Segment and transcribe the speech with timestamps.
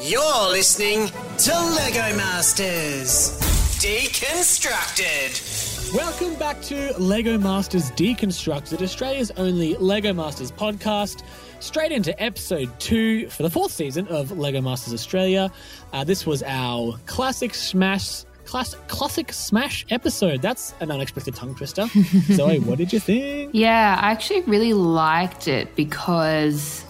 [0.00, 3.32] You're listening to Lego Masters
[3.80, 5.92] Deconstructed.
[5.92, 11.24] Welcome back to Lego Masters Deconstructed, Australia's only Lego Masters podcast.
[11.58, 15.50] Straight into episode two for the fourth season of Lego Masters Australia.
[15.92, 18.22] Uh, this was our classic Smash.
[18.44, 20.40] Class, classic Smash episode.
[20.40, 21.86] That's an unexpected tongue twister.
[22.32, 23.50] Zoe, what did you think?
[23.52, 26.84] Yeah, I actually really liked it because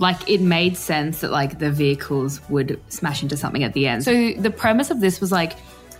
[0.00, 4.02] like it made sense that like the vehicles would smash into something at the end.
[4.02, 5.52] So the premise of this was like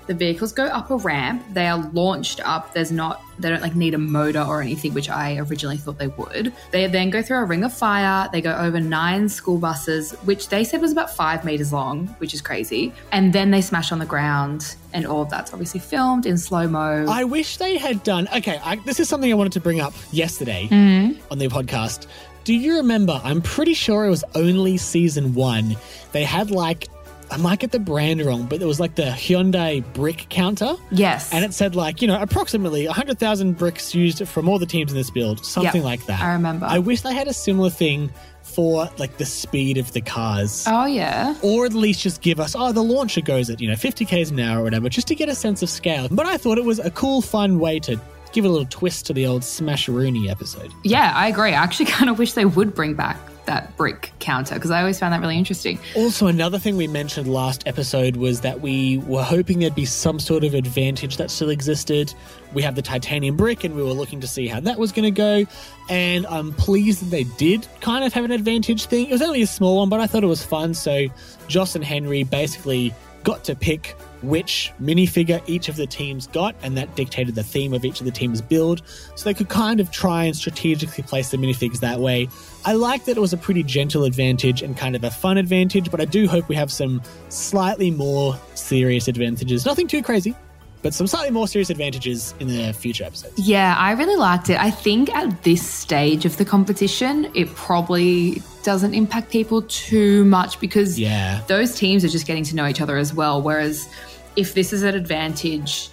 [0.07, 2.75] the vehicles go up a ramp, they are launched up.
[2.75, 6.09] There's not they don't like need a motor or anything, which I originally thought they
[6.09, 6.53] would.
[6.73, 10.49] They then go through a ring of fire, they go over nine school buses, which
[10.49, 12.93] they said was about five meters long, which is crazy.
[13.13, 17.07] And then they smash on the ground, and all of that's obviously filmed in slow-mo.
[17.09, 18.29] I wish they had done.
[18.35, 21.21] Okay, I, this is something I wanted to bring up yesterday mm-hmm.
[21.31, 22.07] on the podcast.
[22.45, 23.21] Do you remember?
[23.23, 25.77] I'm pretty sure it was only season one.
[26.13, 26.89] They had like,
[27.31, 30.75] I might get the brand wrong, but there was like the Hyundai brick counter.
[30.91, 31.33] yes.
[31.33, 34.97] And it said like, you know, approximately 100,000 bricks used from all the teams in
[34.99, 36.21] this build, something Yep, like that.
[36.21, 36.67] I remember.
[36.67, 38.11] I wish they had a similar thing
[38.43, 40.65] for like the speed of the cars.
[40.67, 41.37] oh yeah.
[41.43, 44.31] Or at least just give us, oh, the launcher goes at, you know, 50 k's
[44.33, 46.09] an hour or whatever, just to get a sense of scale.
[46.11, 48.01] But I thought it was a cool, fun way to
[48.33, 50.73] give a little twist to the old Smash Rooney episode.
[50.85, 51.51] Yeah, I agree.
[51.51, 54.99] I actually kind of wish they would bring back that brick counter because I always
[54.99, 55.79] found that really interesting.
[55.97, 60.21] Also, another thing we mentioned last episode was that we were hoping there'd be some
[60.21, 62.15] sort of advantage that still existed.
[62.53, 65.05] We have the titanium brick, and we were looking to see how that was going
[65.05, 65.47] to go.
[65.89, 69.07] And I'm pleased that they did kind of have an advantage thing.
[69.07, 70.75] It was only a small one, but I thought it was fun.
[70.75, 71.07] So,
[71.49, 76.77] Joss and Henry basically got to pick which minifigure each of the teams got, and
[76.77, 78.83] that dictated the theme of each of the teams' build.
[79.15, 82.29] So they could kind of try and strategically place the minifigs that way.
[82.65, 85.91] I like that it was a pretty gentle advantage and kind of a fun advantage,
[85.91, 89.65] but I do hope we have some slightly more serious advantages.
[89.65, 90.35] Nothing too crazy,
[90.83, 93.39] but some slightly more serious advantages in the future episodes.
[93.39, 94.59] Yeah, I really liked it.
[94.59, 100.59] I think at this stage of the competition, it probably doesn't impact people too much
[100.61, 101.41] because Yeah.
[101.49, 103.43] those teams are just getting to know each other as well.
[103.43, 103.89] Whereas
[104.37, 105.89] if this is an advantage,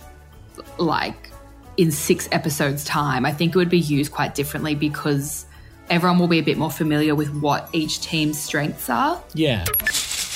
[0.77, 1.31] like
[1.77, 5.45] in six episodes' time, I think it would be used quite differently because
[5.89, 9.21] everyone will be a bit more familiar with what each team's strengths are.
[9.33, 9.63] Yeah.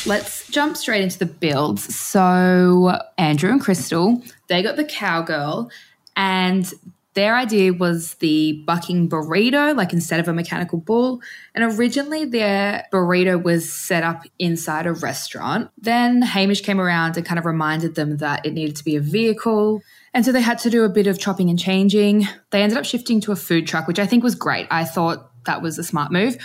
[0.06, 1.95] Let's jump straight into the builds.
[1.95, 5.69] So, Andrew and Crystal, they got the cowgirl,
[6.16, 6.72] and
[7.13, 11.22] their idea was the bucking burrito, like instead of a mechanical bull.
[11.53, 15.69] And originally, their burrito was set up inside a restaurant.
[15.78, 19.01] Then Hamish came around and kind of reminded them that it needed to be a
[19.01, 19.81] vehicle.
[20.13, 22.28] And so they had to do a bit of chopping and changing.
[22.51, 24.67] They ended up shifting to a food truck, which I think was great.
[24.72, 26.38] I thought that was a smart move.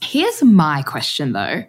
[0.00, 1.64] Here's my question though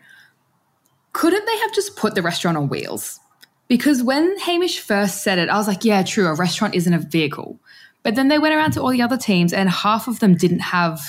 [1.14, 3.20] couldn't they have just put the restaurant on wheels?
[3.68, 7.00] Because when Hamish first said it, I was like, yeah, true, a restaurant isn't a
[7.00, 7.58] vehicle.
[8.04, 10.60] But then they went around to all the other teams, and half of them didn't
[10.60, 11.00] have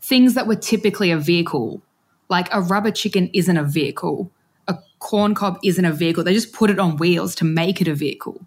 [0.00, 1.82] things that were typically a vehicle.
[2.28, 4.30] Like a rubber chicken isn't a vehicle,
[4.68, 6.24] a corn cob isn't a vehicle.
[6.24, 8.40] They just put it on wheels to make it a vehicle.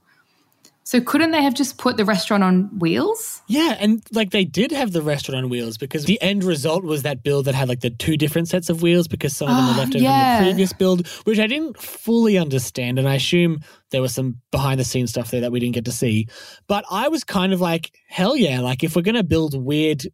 [0.89, 3.43] So couldn't they have just put the restaurant on wheels?
[3.45, 7.03] Yeah, and like they did have the restaurant on wheels because the end result was
[7.03, 9.67] that build that had like the two different sets of wheels because some of them
[9.67, 10.37] were Ah, left over yeah.
[10.37, 12.97] from the previous build, which I didn't fully understand.
[12.97, 13.59] And I assume
[13.91, 16.27] there was some behind the scenes stuff there that we didn't get to see.
[16.67, 20.07] But I was kind of like, hell yeah, like if we're going to build weird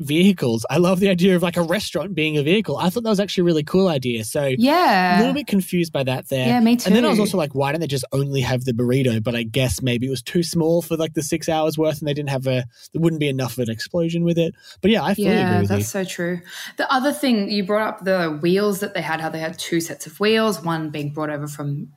[0.00, 2.76] vehicles, I love the idea of like a restaurant being a vehicle.
[2.76, 4.24] I thought that was actually a really cool idea.
[4.24, 6.48] So yeah, a little bit confused by that there.
[6.48, 6.88] Yeah, me too.
[6.88, 9.22] And then I was also like, why don't they just only have the burrito?
[9.22, 12.08] But I guess maybe it was too small for like the six hours worth and
[12.08, 14.54] they didn't have a, there wouldn't be enough of an explosion with it.
[14.80, 15.66] But yeah, I fully agree Yeah, you.
[15.66, 16.40] that's so true.
[16.76, 19.80] The other thing you brought up the wheels that they had, how they had two
[19.80, 21.92] sets of wheels, one being brought over from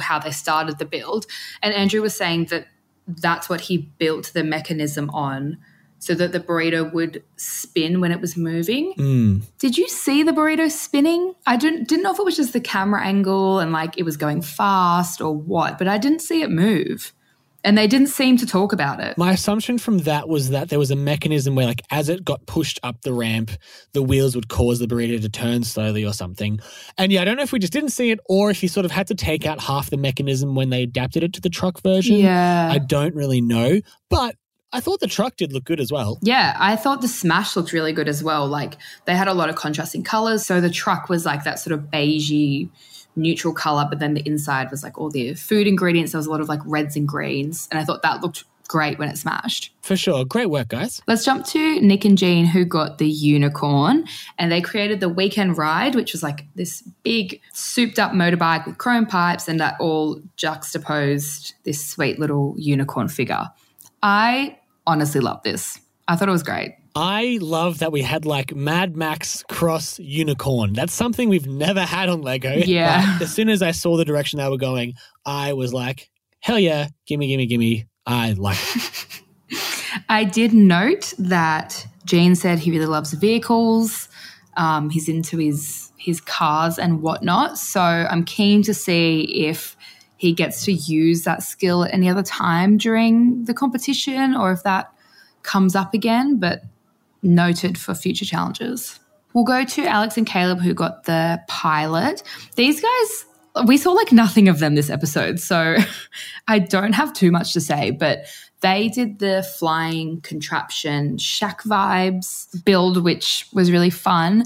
[0.00, 1.26] how they started the build.
[1.62, 2.66] And Andrew was saying that
[3.06, 5.58] that's what he built the mechanism on
[5.98, 8.94] so that the burrito would spin when it was moving.
[8.98, 9.42] Mm.
[9.58, 11.34] Did you see the burrito spinning?
[11.46, 14.16] I didn't didn't know if it was just the camera angle and like it was
[14.16, 17.12] going fast or what, but I didn't see it move.
[17.64, 19.18] And they didn't seem to talk about it.
[19.18, 22.46] My assumption from that was that there was a mechanism where, like, as it got
[22.46, 23.50] pushed up the ramp,
[23.92, 26.60] the wheels would cause the burrito to turn slowly or something.
[26.96, 28.86] And yeah, I don't know if we just didn't see it or if you sort
[28.86, 31.82] of had to take out half the mechanism when they adapted it to the truck
[31.82, 32.18] version.
[32.18, 32.68] Yeah.
[32.70, 33.80] I don't really know.
[34.10, 34.36] But
[34.76, 36.18] I thought the truck did look good as well.
[36.20, 38.46] Yeah, I thought the Smash looked really good as well.
[38.46, 38.76] Like
[39.06, 40.44] they had a lot of contrasting colors.
[40.44, 42.68] So the truck was like that sort of beigey,
[43.16, 46.12] neutral color, but then the inside was like all the food ingredients.
[46.12, 47.68] There was a lot of like reds and greens.
[47.70, 49.72] And I thought that looked great when it smashed.
[49.80, 50.26] For sure.
[50.26, 51.00] Great work, guys.
[51.06, 54.04] Let's jump to Nick and Gene, who got the unicorn,
[54.38, 58.76] and they created the weekend ride, which was like this big, souped up motorbike with
[58.76, 63.48] chrome pipes, and that all juxtaposed this sweet little unicorn figure.
[64.02, 65.80] I honestly love this.
[66.08, 66.72] I thought it was great.
[66.94, 70.72] I love that we had like Mad Max cross unicorn.
[70.72, 72.54] That's something we've never had on Lego.
[72.66, 73.18] Yeah.
[73.18, 74.94] But as soon as I saw the direction they were going,
[75.26, 76.08] I was like,
[76.40, 77.86] hell yeah, gimme, gimme, gimme.
[78.06, 79.22] I like it.
[80.08, 84.08] I did note that Gene said he really loves vehicles.
[84.56, 87.58] Um, he's into his his cars and whatnot.
[87.58, 89.75] So I'm keen to see if
[90.16, 94.62] he gets to use that skill at any other time during the competition or if
[94.62, 94.92] that
[95.42, 96.38] comes up again.
[96.38, 96.62] But
[97.22, 99.00] noted for future challenges.
[99.34, 102.22] We'll go to Alex and Caleb, who got the pilot.
[102.54, 105.76] These guys, we saw like nothing of them this episode, so
[106.48, 108.26] I don't have too much to say, but
[108.60, 114.44] they did the flying contraption shack vibes build, which was really fun.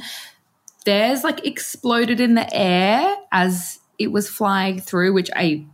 [0.84, 5.66] Theirs like exploded in the air as it was flying through, which I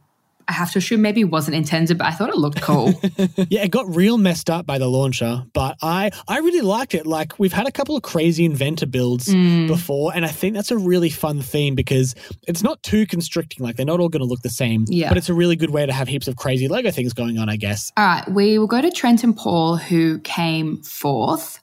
[0.49, 2.95] I have to assume maybe wasn't intended, but I thought it looked cool.
[3.51, 7.05] yeah, it got real messed up by the launcher, but I I really liked it.
[7.05, 9.67] Like we've had a couple of crazy inventor builds Mm.
[9.67, 12.15] before, and I think that's a really fun theme because
[12.47, 13.65] it's not too constricting.
[13.65, 14.85] Like they're not all going to look the same.
[14.87, 15.09] Yeah.
[15.09, 17.49] But it's a really good way to have heaps of crazy Lego things going on,
[17.49, 17.91] I guess.
[17.97, 21.61] All right, we will go to Trent and Paul, who came fourth.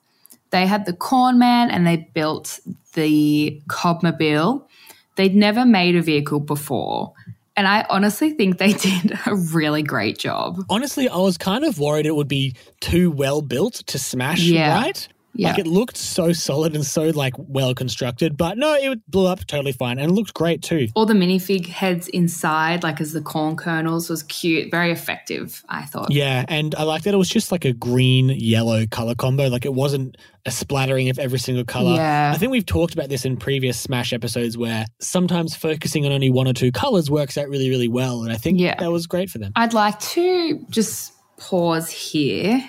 [0.50, 2.59] They had the Corn Man and they built
[2.95, 4.68] the Cobmobile.
[5.15, 7.13] They'd never made a vehicle before.
[7.56, 10.60] And I honestly think they did a really great job.
[10.69, 14.74] Honestly, I was kind of worried it would be too well built to smash, Yeah.
[14.81, 15.07] right?
[15.35, 15.50] Yeah.
[15.50, 19.45] Like it looked so solid and so like well constructed, but no, it blew up
[19.47, 20.88] totally fine and it looked great too.
[20.95, 25.85] All the minifig heads inside, like as the corn kernels, was cute, very effective, I
[25.85, 26.12] thought.
[26.12, 29.47] Yeah, and I like that it was just like a green yellow color combo.
[29.47, 31.95] Like it wasn't a splattering of every single color.
[31.95, 32.31] Yeah.
[32.35, 36.30] I think we've talked about this in previous Smash episodes where sometimes focusing on only
[36.30, 38.24] one or two colors works out really, really well.
[38.24, 38.75] And I think Yeah.
[38.80, 39.53] that was great for them.
[39.56, 42.63] I'd like to just pause here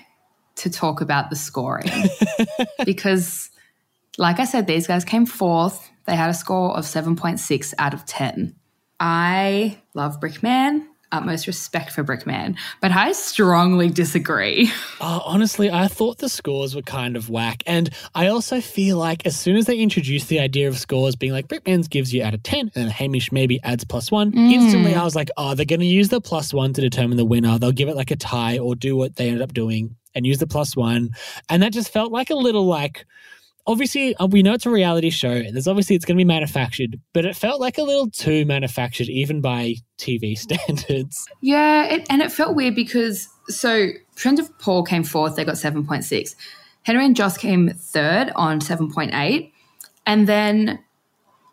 [0.57, 1.91] to talk about the scoring
[2.85, 3.51] because,
[4.19, 5.91] like I said, these guys came fourth.
[6.07, 8.55] They had a score of 7.6 out of 10.
[9.01, 14.71] I love Brickman, utmost respect for Brickman, but I strongly disagree.
[15.01, 17.63] Oh, honestly, I thought the scores were kind of whack.
[17.67, 21.33] And I also feel like as soon as they introduced the idea of scores being
[21.33, 24.53] like Brickman's gives you out of 10 and Hamish maybe adds plus one, mm.
[24.53, 27.25] instantly I was like, oh, they're going to use the plus one to determine the
[27.25, 27.59] winner.
[27.59, 30.39] They'll give it like a tie or do what they ended up doing and use
[30.39, 31.11] the plus one.
[31.49, 33.07] And that just felt like a little like,
[33.67, 35.43] obviously uh, we know it's a reality show.
[35.43, 39.09] There's obviously it's going to be manufactured, but it felt like a little too manufactured
[39.09, 41.27] even by TV standards.
[41.41, 45.57] Yeah, it, and it felt weird because so Trent of Paul came fourth, they got
[45.57, 46.35] 7.6.
[46.83, 49.51] Henry and Joss came third on 7.8.
[50.07, 50.81] And then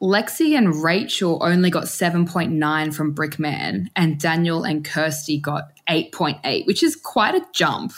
[0.02, 6.82] Lexi and Rachel only got 7.9 from Brickman, and Daniel and Kirsty got 8.8, which
[6.82, 7.94] is quite a jump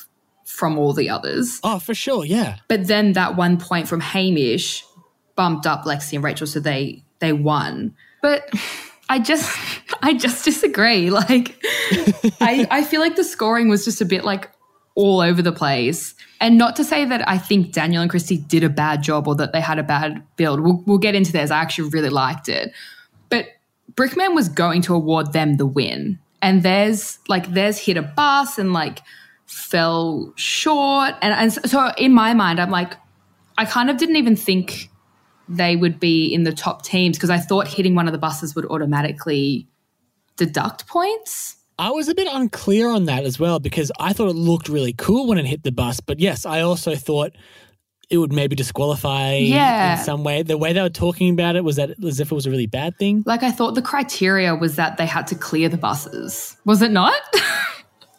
[0.45, 1.60] from all the others.
[1.63, 2.57] Oh, for sure, yeah.
[2.68, 4.84] But then that one point from Hamish
[5.36, 7.95] bumped up Lexi and Rachel, so they they won.
[8.22, 8.50] But
[9.10, 9.57] I just
[10.01, 11.10] I just disagree.
[11.13, 11.57] Like
[12.42, 14.50] I, I feel like the scoring was just a bit like
[14.95, 16.16] all over the place.
[16.40, 19.36] And not to say that I think Daniel and Kirsty did a bad job or
[19.36, 20.60] that they had a bad build.
[20.60, 21.51] We'll, we'll get into theirs.
[21.51, 22.74] I actually really liked it.
[23.30, 23.48] But
[23.94, 26.20] Brickman was going to award them the win.
[26.41, 29.00] And theirs, like, theirs hit a bus and, like,
[29.46, 31.16] fell short.
[31.22, 32.94] And, and so in my mind, I'm like,
[33.58, 34.90] I kind of didn't even think
[35.50, 38.56] they would be in the top teams because I thought hitting one of the buses
[38.56, 39.68] would automatically
[40.38, 41.58] deduct points.
[41.78, 44.94] I was a bit unclear on that as well because I thought it looked really
[44.94, 46.00] cool when it hit the bus.
[46.00, 47.32] But yes, I also thought
[48.10, 49.98] it would maybe disqualify Yeah.
[49.98, 50.44] in some way.
[50.44, 52.68] The way they were talking about it was that as if it was a really
[52.68, 53.24] bad thing.
[53.26, 56.56] Like I thought the criteria was that they had to clear the buses.
[56.66, 57.20] Was it not?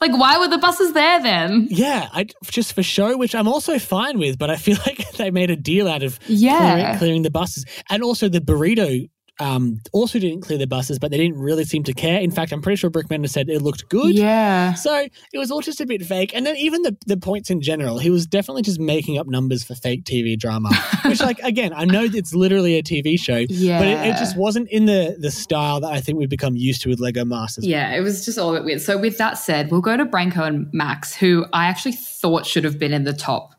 [0.08, 1.68] like why were the buses there then?
[1.70, 5.30] Yeah, I just for show, which I'm also fine with, but I feel like they
[5.30, 6.58] made a deal out of Yeah.
[6.58, 9.08] clearing, clearing the buses, and also the burrito.
[9.40, 12.20] Um, also didn't clear the buses, but they didn't really seem to care.
[12.20, 14.14] In fact, I'm pretty sure Brickman said it looked good.
[14.14, 14.74] Yeah.
[14.74, 16.32] So it was all just a bit fake.
[16.34, 19.64] And then even the, the points in general, he was definitely just making up numbers
[19.64, 20.70] for fake TV drama.
[21.04, 23.78] Which, like, again, I know it's literally a TV show, yeah.
[23.78, 26.82] but it, it just wasn't in the, the style that I think we've become used
[26.82, 27.66] to with Lego Masters.
[27.66, 28.82] Yeah, it was just all a bit weird.
[28.82, 32.64] So with that said, we'll go to Branko and Max, who I actually thought should
[32.64, 33.54] have been in the top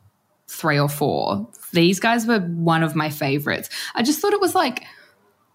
[0.48, 1.48] three or four.
[1.72, 3.68] These guys were one of my favorites.
[3.94, 4.84] I just thought it was like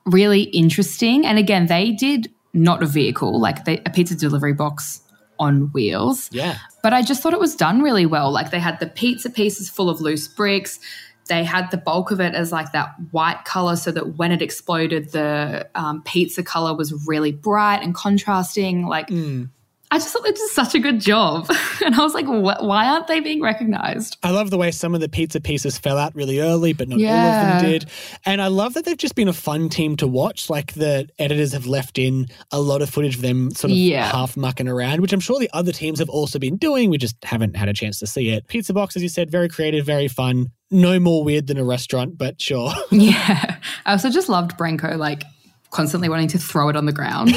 [0.06, 1.26] really interesting.
[1.26, 5.02] And again, they did not a vehicle, like they, a pizza delivery box
[5.40, 6.30] on wheels.
[6.32, 6.58] Yeah.
[6.84, 8.32] But I just thought it was done really well.
[8.32, 10.80] Like they had the pizza pieces full of loose bricks.
[11.28, 14.42] They had the bulk of it as like that white color so that when it
[14.42, 18.86] exploded, the um, pizza color was really bright and contrasting.
[18.86, 19.10] Like,
[19.94, 21.48] I just thought they did such a good job.
[21.86, 24.18] and I was like, why aren't they being recognized?
[24.24, 27.02] I love the way some of the pizza pieces fell out really early, but not
[27.02, 27.86] all of them did.
[28.26, 30.50] And I love that they've just been a fun team to watch.
[30.50, 34.10] Like the editors have left in a lot of footage of them sort of Yeah.
[34.10, 36.90] half mucking around, which I'm sure the other teams have also been doing.
[36.90, 38.48] We just haven't had a chance to see it.
[38.48, 40.52] Pizza Box, as you said, very creative, very fun.
[40.74, 42.72] No more weird than a restaurant, but sure.
[42.92, 43.58] Yeah.
[43.86, 45.24] I also just loved Branko, like,
[45.72, 47.34] constantly wanting to throw it on the ground.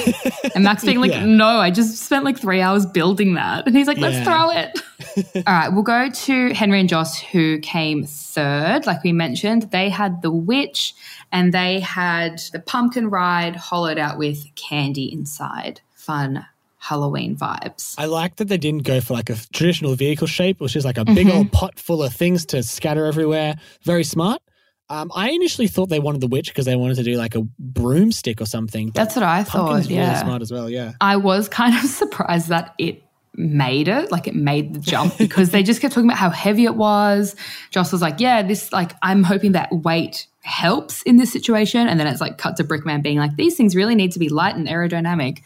[0.54, 1.24] And Max being like, Yeah.
[1.24, 3.66] no, I just spent like three hours building that.
[3.66, 4.24] And he's like, let's Yeah.
[4.24, 5.44] throw it.
[5.46, 8.86] All right, we'll go to Henry and Joss, who came third.
[8.86, 10.94] Like we mentioned, they had the witch
[11.32, 15.80] and they had the pumpkin ride hollowed out with candy inside.
[15.94, 16.44] Fun
[16.78, 17.94] Halloween vibes.
[17.96, 20.98] I like that they didn't go for like a traditional vehicle shape, which is like
[20.98, 21.36] a big Mm-hmm.
[21.38, 23.54] old pot full of things to scatter everywhere.
[23.84, 24.42] Very smart.
[24.90, 27.42] Um, I initially thought they wanted the witch because they wanted to do like a
[27.58, 28.90] broomstick or something.
[28.94, 29.82] That's what I thought.
[29.84, 30.22] really Yeah.
[30.22, 30.68] smart as well.
[30.68, 30.92] Yeah.
[31.00, 33.02] I was kind of surprised that it
[33.36, 36.64] made it, like it made the jump because they just kept talking about how heavy
[36.64, 37.34] it was.
[37.70, 41.88] Joss was like, Yeah, this, like, I'm hoping that weight helps in this situation.
[41.88, 44.28] And then it's like cut to Brickman being like, These things really need to be
[44.28, 45.40] light and aerodynamic.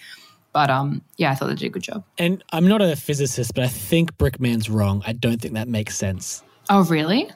[0.53, 2.05] But um, yeah, I thought they did a good job.
[2.19, 5.03] And I'm not a physicist, but I think Brickman's wrong.
[5.07, 6.43] I don't think that makes sense.
[6.69, 7.31] Oh, really?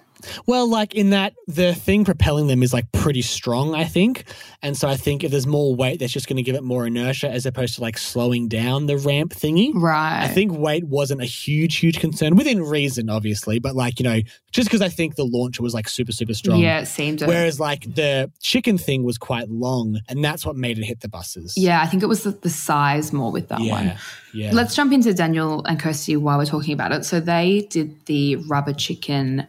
[0.47, 4.25] Well, like in that the thing propelling them is like pretty strong, I think.
[4.63, 6.87] And so I think if there's more weight, that's just going to give it more
[6.87, 9.73] inertia as opposed to like slowing down the ramp thingy.
[9.75, 10.23] Right.
[10.23, 14.21] I think weight wasn't a huge, huge concern within reason, obviously, but like, you know,
[14.53, 16.61] just because I think the launcher was like super, super strong.
[16.61, 17.23] Yeah, it seemed.
[17.23, 21.09] Whereas like the chicken thing was quite long and that's what made it hit the
[21.09, 21.57] buses.
[21.57, 23.87] yeah, I think it was the, the size more with that one.
[23.87, 23.99] Yeah.
[24.35, 24.51] Yeah.
[24.53, 27.05] Let's jump into Daniel and Kirsty while we're talking about it.
[27.05, 29.47] So they did the rubber chicken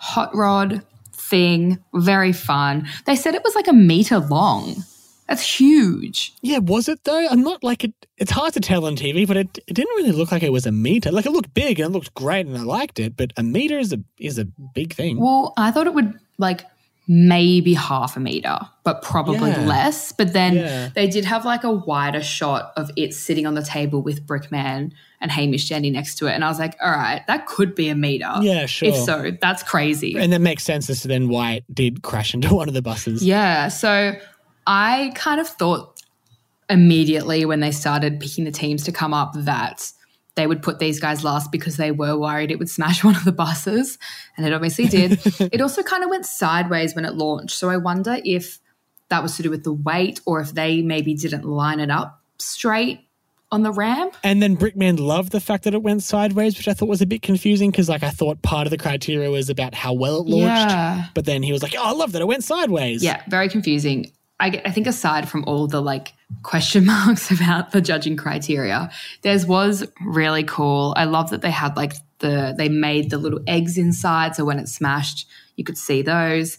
[0.00, 2.88] hot rod thing, very fun.
[3.06, 4.84] They said it was like a meter long.
[5.28, 6.34] That's huge.
[6.42, 7.28] Yeah, was it though?
[7.28, 7.92] I'm not like it.
[8.16, 10.66] It's hard to tell on TV, but it, it didn't really look like it was
[10.66, 11.12] a meter.
[11.12, 13.78] Like it looked big and it looked great and I liked it, but a meter
[13.78, 15.20] is a is a big thing.
[15.20, 16.62] Well, I thought it would like
[17.12, 19.66] maybe half a meter, but probably Yeah.
[19.66, 20.12] less.
[20.12, 20.90] But then Yeah.
[20.94, 24.92] they did have like a wider shot of it sitting on the table with Brickman
[25.20, 26.34] and Hamish standing next to it.
[26.34, 28.32] And I was like, all right, that could be a meter.
[28.42, 28.90] Yeah, sure.
[28.90, 30.16] If so, that's crazy.
[30.16, 32.82] and that makes sense as to then why it did crash into one of the
[32.82, 33.24] buses.
[33.24, 33.66] Yeah.
[33.66, 34.14] So
[34.68, 36.00] I kind of thought
[36.68, 39.90] immediately when they started picking the teams to come up that
[40.40, 43.24] they would put these guys last because they were worried it would smash one of
[43.24, 43.98] the buses.
[44.36, 45.20] And it obviously did.
[45.52, 47.56] it also kind of went sideways when it launched.
[47.56, 48.58] So I wonder if
[49.10, 52.22] that was to do with the weight or if they maybe didn't line it up
[52.38, 53.00] straight
[53.52, 54.16] on the ramp.
[54.24, 57.06] And then Brickman loved the fact that it went sideways, which I thought was a
[57.06, 60.28] bit confusing because, like, I thought part of the criteria was about how well it
[60.28, 60.70] launched.
[60.70, 61.06] Yeah.
[61.14, 64.12] But then he was like, "Oh, I love that it went sideways." Yeah, very confusing.
[64.40, 68.90] I, I think aside from all the like question marks about the judging criteria,
[69.22, 70.94] theirs was really cool.
[70.96, 74.58] I love that they had like the they made the little eggs inside, so when
[74.58, 76.58] it smashed, you could see those.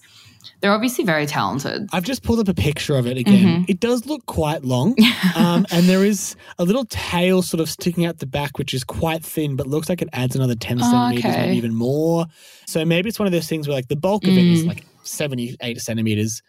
[0.59, 1.88] They're obviously very talented.
[1.91, 3.45] I've just pulled up a picture of it again.
[3.61, 3.63] Mm-hmm.
[3.67, 4.95] It does look quite long.
[5.35, 8.83] um, and there is a little tail sort of sticking out the back, which is
[8.83, 11.45] quite thin, but looks like it adds another 10 centimeters, Oh, okay.
[11.45, 12.25] maybe even more.
[12.67, 14.53] So maybe it's one of those things where like the bulk of it Mm.
[14.53, 16.41] is like 78 centimeters,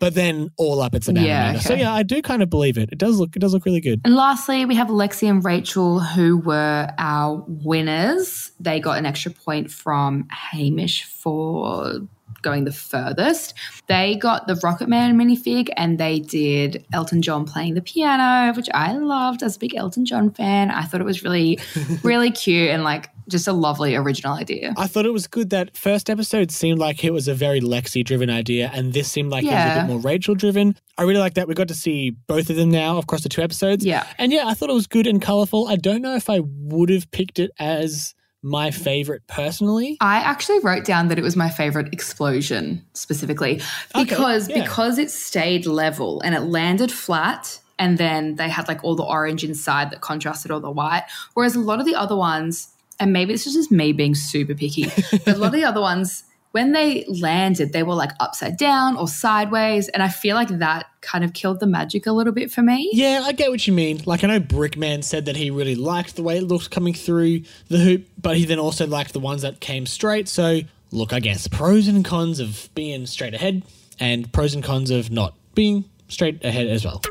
[0.00, 1.62] but then all up it's about Yeah, a meter.
[1.68, 2.88] So yeah, I do kind of believe it.
[2.90, 4.00] It does look, it does look really good.
[4.04, 8.50] And lastly, we have Lexi and Rachel, who were our winners.
[8.58, 12.00] They got an extra point from Hamish for
[12.42, 13.54] going the furthest.
[13.86, 18.68] They got the Rocket Man minifig and they did Elton John playing the piano, which
[18.74, 20.70] I loved as a big Elton John fan.
[20.70, 21.58] I thought it was really,
[22.02, 24.74] really cute and like just a lovely original idea.
[24.76, 28.04] I thought it was good that first episode seemed like it was a very Lexi
[28.04, 30.76] driven idea, and this seemed like it was a bit more Rachel driven.
[30.98, 31.48] I really like that.
[31.48, 33.84] We got to see both of them now across the two episodes.
[33.84, 34.06] Yeah.
[34.18, 35.68] And yeah, I thought it was good and colorful.
[35.68, 39.96] I don't know if I would have picked it as my favorite personally.
[40.00, 43.60] I actually wrote down that it was my favorite explosion specifically
[43.94, 44.62] Okay, because yeah.
[44.62, 49.02] because it stayed level and it landed flat and then they had like all the
[49.02, 51.04] orange inside that contrasted all the white
[51.34, 52.68] whereas a lot of the other ones
[52.98, 54.86] and maybe this is just me being super picky
[55.24, 58.96] but a lot of the other ones when they landed they were like upside down
[58.96, 62.50] or sideways and I feel like that kind of killed the magic a little bit
[62.50, 62.90] for me.
[62.92, 64.02] Yeah, I get what you mean.
[64.06, 67.42] Like, I know Brickman said that he really liked the way it looked coming through
[67.68, 70.28] the hoop, but he then also liked the ones that came straight.
[70.28, 73.62] So, look, I guess pros and cons of being straight ahead,
[73.98, 77.02] and pros and cons of not being straight ahead as well.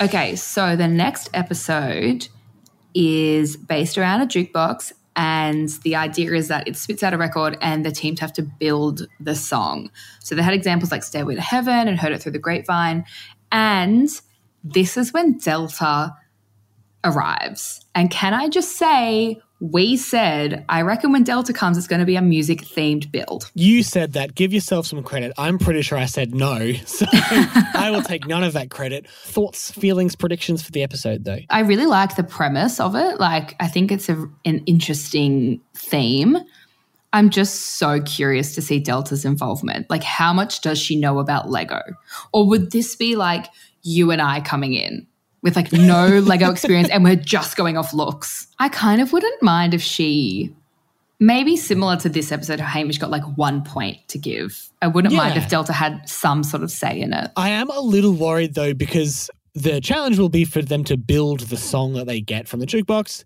[0.00, 2.28] Okay, so the next episode
[2.94, 4.92] is based around a jukebox.
[5.16, 8.42] And the idea is that it spits out a record and the teams have to
[8.42, 9.90] build the song.
[10.20, 13.04] So they had examples like Stairway to Heaven and Heard It Through the Grapevine.
[13.50, 14.08] And
[14.62, 16.14] this is when Delta
[17.04, 17.84] arrives.
[17.94, 22.06] And can I just say, we said, I reckon when Delta comes, it's going to
[22.06, 23.50] be a music themed build.
[23.54, 24.34] You said that.
[24.34, 25.32] Give yourself some credit.
[25.36, 26.72] I'm pretty sure I said no.
[26.86, 29.08] So I will take none of that credit.
[29.08, 31.38] Thoughts, feelings, predictions for the episode, though?
[31.48, 33.20] I really like the premise of it.
[33.20, 36.38] Like, I think it's a, an interesting theme.
[37.12, 39.88] I'm just so curious to see Delta's involvement.
[39.88, 41.80] Like, how much does she know about Lego?
[42.32, 43.46] Or would this be like
[43.82, 45.06] you and I coming in?
[45.42, 48.46] With like no Lego experience and we're just going off looks.
[48.58, 50.54] I kind of wouldn't mind if she
[51.20, 54.70] maybe similar to this episode, Hamish got like one point to give.
[54.82, 55.18] I wouldn't yeah.
[55.18, 57.30] mind if Delta had some sort of say in it.
[57.36, 61.40] I am a little worried though, because the challenge will be for them to build
[61.40, 63.24] the song that they get from the jukebox.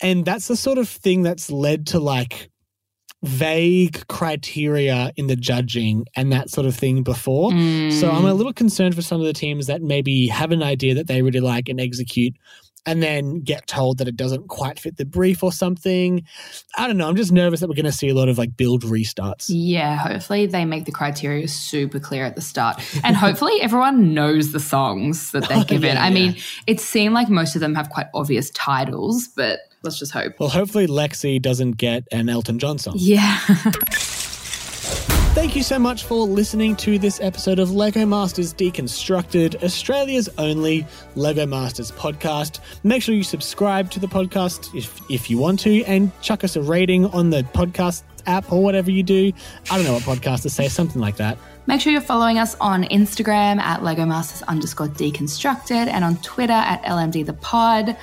[0.00, 2.48] And that's the sort of thing that's led to like
[3.22, 7.50] vague criteria in the judging and that sort of thing before.
[7.50, 7.92] Mm.
[7.92, 10.94] So I'm a little concerned for some of the teams that maybe have an idea
[10.94, 12.34] that they really like and execute
[12.84, 16.24] and then get told that it doesn't quite fit the brief or something.
[16.76, 17.08] I don't know.
[17.08, 19.46] I'm just nervous that we're going to see a lot of like build restarts.
[19.48, 22.82] Yeah, hopefully they make the criteria super clear at the start.
[23.04, 25.94] And hopefully everyone knows the songs that they're given.
[25.94, 26.14] yeah, I yeah.
[26.14, 26.36] mean,
[26.66, 30.38] it seemed like most of them have quite obvious titles, but let's just hope.
[30.38, 32.94] Well, hopefully Lexi doesn't get an Elton John song.
[32.96, 33.38] Yeah.
[35.34, 40.86] Thank you so much for listening to this episode of Lego Masters Deconstructed, Australia's only
[41.14, 42.60] Lego Masters podcast.
[42.84, 46.54] Make sure you subscribe to the podcast if, if you want to and chuck us
[46.54, 49.32] a rating on the podcast app or whatever you do.
[49.70, 51.38] I don't know what podcasters say, something like that.
[51.66, 56.52] Make sure you're following us on Instagram at Lego Masters underscore deconstructed and on Twitter
[56.52, 57.96] at LMD the pod.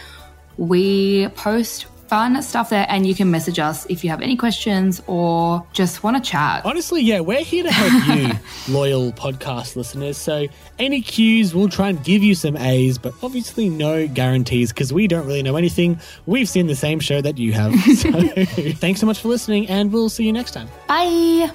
[0.59, 5.01] We post fun stuff there, and you can message us if you have any questions
[5.07, 6.65] or just want to chat.
[6.65, 8.33] Honestly, yeah, we're here to help you,
[8.73, 10.17] loyal podcast listeners.
[10.17, 10.47] So,
[10.79, 15.07] any cues, we'll try and give you some A's, but obviously, no guarantees because we
[15.07, 15.99] don't really know anything.
[16.25, 17.73] We've seen the same show that you have.
[17.99, 20.69] So, thanks so much for listening, and we'll see you next time.
[20.88, 21.51] Bye.